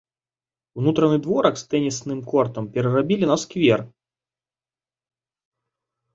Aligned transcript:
Унутраны 0.83 1.17
дворык 1.25 1.55
з 1.61 1.67
тэнісным 1.73 2.19
кортам 2.31 2.63
перарабілі 2.79 3.31
на 3.33 3.39
сквер. 3.43 3.85